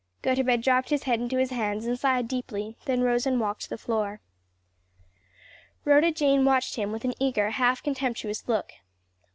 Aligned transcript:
Gotobed 0.23 0.63
dropped 0.63 0.89
his 0.89 1.03
head 1.03 1.19
into 1.21 1.37
his 1.37 1.51
hands 1.51 1.85
and 1.85 1.95
sighed 1.99 2.27
deeply, 2.27 2.75
then 2.85 3.01
rose 3.03 3.27
and 3.27 3.39
walked 3.39 3.69
the 3.69 3.77
floor. 3.77 4.19
Rhoda 5.85 6.11
Jane 6.11 6.43
watched 6.43 6.75
him 6.75 6.91
with 6.91 7.05
an 7.05 7.13
eager, 7.19 7.51
half 7.51 7.83
contemptuous 7.83 8.47
look. 8.47 8.71